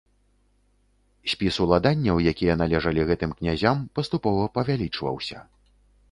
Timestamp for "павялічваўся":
4.57-5.37